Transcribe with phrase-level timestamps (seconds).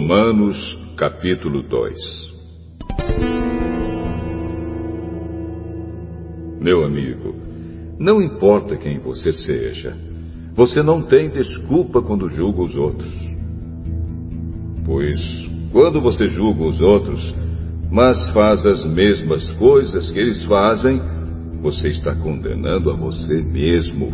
[0.00, 0.56] Romanos
[0.96, 1.94] capítulo 2
[6.58, 7.34] Meu amigo,
[7.98, 9.94] não importa quem você seja,
[10.54, 13.12] você não tem desculpa quando julga os outros.
[14.86, 15.20] Pois,
[15.70, 17.34] quando você julga os outros,
[17.90, 20.98] mas faz as mesmas coisas que eles fazem,
[21.60, 24.10] você está condenando a você mesmo.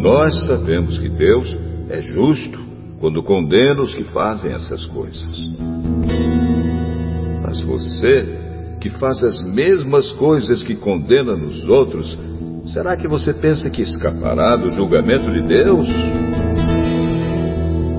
[0.00, 1.54] Nós sabemos que Deus
[1.90, 2.71] é justo
[3.02, 5.50] quando condena os que fazem essas coisas.
[7.42, 8.38] Mas você,
[8.80, 12.16] que faz as mesmas coisas que condena nos outros,
[12.72, 15.88] será que você pensa que escapará do julgamento de Deus?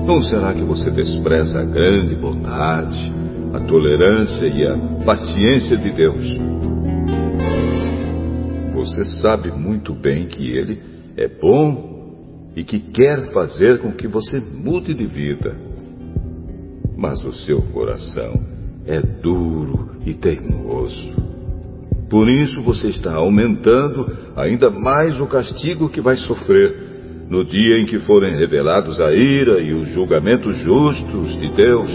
[0.08, 3.12] Ou será que você despreza a grande bondade,
[3.52, 6.26] a tolerância e a paciência de Deus?
[8.72, 10.80] Você sabe muito bem que Ele
[11.14, 11.93] é bom
[12.56, 15.56] e que quer fazer com que você mude de vida.
[16.96, 18.40] Mas o seu coração
[18.86, 21.12] é duro e teimoso.
[22.08, 26.94] Por isso você está aumentando ainda mais o castigo que vai sofrer
[27.28, 31.90] no dia em que forem revelados a ira e os julgamentos justos de Deus.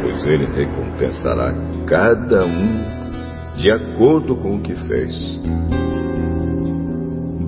[0.00, 1.52] Pois Ele recompensará
[1.86, 2.96] cada um
[3.56, 5.40] de acordo com o que fez.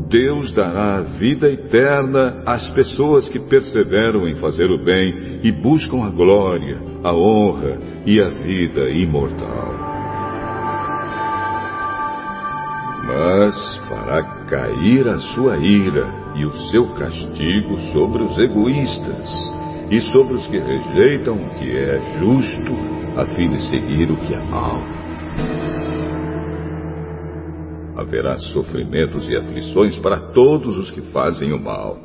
[0.09, 6.09] Deus dará vida eterna às pessoas que perseveram em fazer o bem e buscam a
[6.09, 9.69] glória, a honra e a vida imortal.
[13.07, 19.31] Mas fará cair a sua ira e o seu castigo sobre os egoístas
[19.91, 22.73] e sobre os que rejeitam o que é justo,
[23.17, 25.08] a fim de seguir o que é mal
[27.99, 31.99] haverá sofrimentos e aflições para todos os que fazem o mal.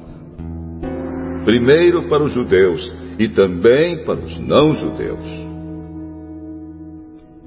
[1.45, 5.43] Primeiro para os judeus e também para os não-judeus.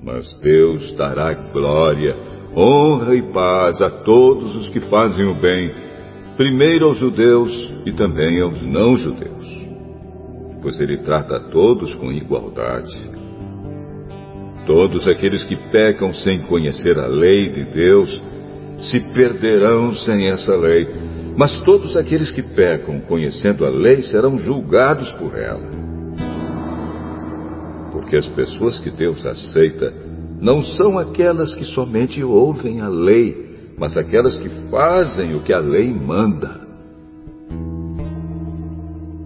[0.01, 2.15] Mas Deus dará glória,
[2.57, 5.73] honra e paz a todos os que fazem o bem,
[6.37, 9.47] primeiro aos judeus e também aos não-judeus.
[10.63, 13.11] Pois Ele trata a todos com igualdade.
[14.69, 18.36] Todos aqueles que pecam sem conhecer a lei de Deus
[18.79, 20.89] se perderão sem essa lei.
[21.37, 25.69] Mas todos aqueles que pecam conhecendo a lei serão julgados por ela.
[27.93, 29.93] Porque as pessoas que Deus aceita
[30.41, 33.47] não são aquelas que somente ouvem a lei,
[33.79, 36.67] mas aquelas que fazem o que a lei manda.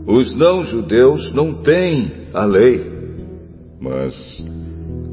[0.07, 2.85] Os não-judeus não têm a lei,
[3.81, 4.15] mas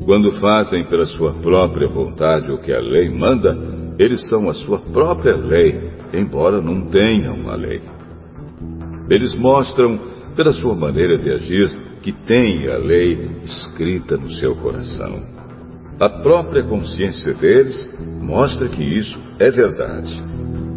[0.06, 4.80] quando fazem pela sua própria vontade o que a lei manda, eles são a sua
[4.80, 7.82] própria lei, embora não tenham a lei.
[9.10, 10.00] Eles mostram,
[10.36, 11.70] pela sua maneira de agir,
[12.02, 15.22] que têm a lei escrita no seu coração.
[16.00, 17.90] A própria consciência deles
[18.22, 20.24] mostra que isso é verdade.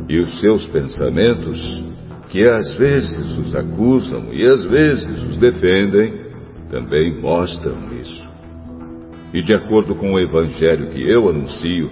[0.08, 1.60] E os seus pensamentos,
[2.30, 6.30] que às vezes os acusam e às vezes os defendem,
[6.70, 8.30] também mostram isso.
[9.34, 11.90] E de acordo com o evangelho que eu anuncio,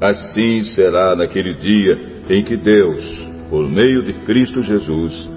[0.00, 3.02] Assim será naquele dia em que Deus,
[3.48, 5.28] por meio de Cristo Jesus,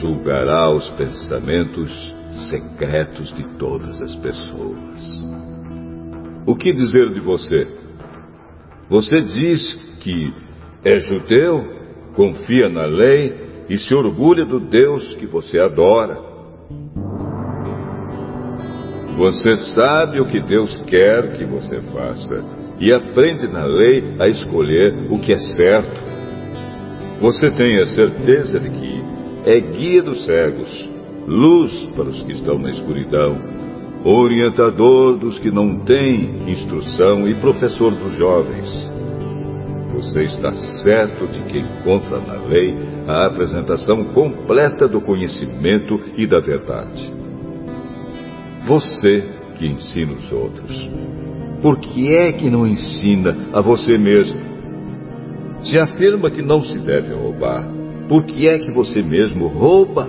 [0.00, 2.14] julgará os pensamentos
[2.50, 5.22] secretos de todas as pessoas.
[6.44, 7.68] O que dizer de você?
[8.90, 10.34] Você diz que
[10.84, 11.64] é judeu,
[12.14, 16.18] confia na lei e se orgulha do Deus que você adora.
[19.16, 24.94] Você sabe o que Deus quer que você faça e aprende na lei a escolher
[25.10, 26.02] o que é certo.
[27.20, 29.04] Você tem a certeza de que
[29.46, 30.88] é guia dos cegos,
[31.26, 33.38] luz para os que estão na escuridão,
[34.04, 38.68] orientador dos que não têm instrução e professor dos jovens.
[39.94, 40.52] Você está
[40.82, 42.74] certo de que encontra na lei
[43.06, 47.12] a apresentação completa do conhecimento e da verdade.
[48.66, 49.28] Você
[49.58, 50.90] que ensina os outros
[51.62, 54.38] por que é que não ensina a você mesmo?
[55.62, 57.66] Se afirma que não se deve roubar,
[58.08, 60.08] por que é que você mesmo rouba?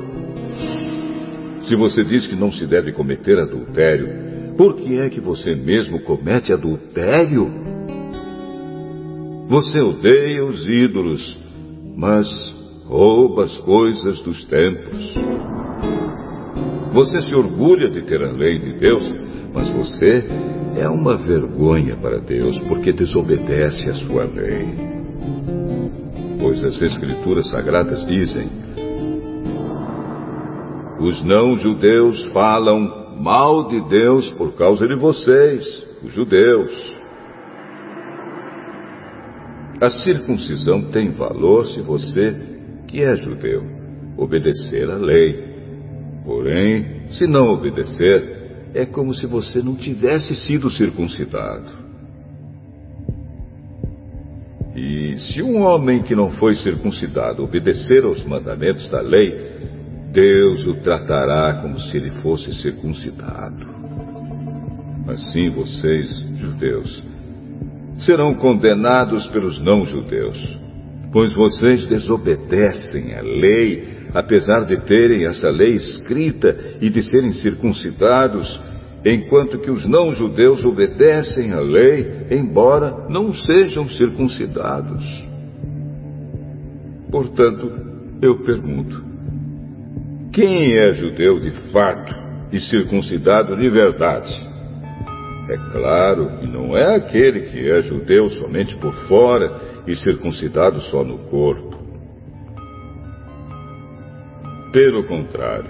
[1.61, 6.01] Se você diz que não se deve cometer adultério, por que é que você mesmo
[6.01, 7.53] comete adultério?
[9.47, 11.39] Você odeia os ídolos,
[11.95, 12.27] mas
[12.85, 15.13] rouba as coisas dos templos.
[16.93, 19.22] Você se orgulha de ter a lei de Deus,
[19.53, 20.25] mas você
[20.75, 24.67] é uma vergonha para Deus porque desobedece a sua lei.
[26.39, 28.49] Pois as Escrituras Sagradas dizem:
[30.99, 36.93] Os não-judeus falam mal de Deus por causa de vocês, os judeus.
[39.79, 42.33] A circuncisão tem valor se você,
[42.87, 43.63] que é judeu,
[44.17, 45.53] obedecer à lei.
[46.25, 48.32] Porém, se não obedecer,
[48.73, 51.83] é como se você não tivesse sido circuncidado.
[54.75, 59.53] E se um homem que não foi circuncidado obedecer aos mandamentos da lei,
[60.11, 63.73] Deus o tratará como se ele fosse circuncidado.
[65.07, 67.03] Assim vocês, judeus,
[67.99, 70.57] serão condenados pelos não-judeus,
[71.11, 78.61] pois vocês desobedecem à lei, apesar de terem essa lei escrita e de serem circuncidados
[79.05, 85.03] enquanto que os não-judeus obedecem à lei, embora não sejam circuncidados.
[87.11, 87.71] Portanto,
[88.21, 89.03] eu pergunto:
[90.31, 92.15] quem é judeu de fato
[92.51, 94.53] e circuncidado de verdade?
[95.49, 101.03] É claro que não é aquele que é judeu somente por fora e circuncidado só
[101.03, 101.72] no corpo.
[104.73, 105.69] Pelo contrário,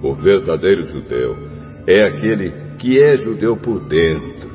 [0.00, 1.36] o verdadeiro judeu
[1.84, 4.48] é aquele que é judeu por dentro,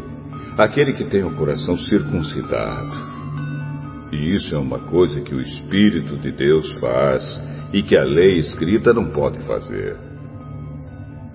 [0.57, 3.11] aquele que tem o coração circuncidado.
[4.13, 7.21] E isso é uma coisa que o Espírito de Deus faz
[7.73, 9.97] e que a lei escrita não pode fazer.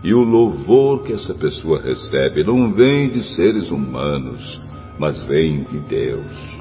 [0.03, 4.63] E o louvor que essa pessoa recebe não vem de seres humanos,
[4.99, 6.56] mas vem de Deus.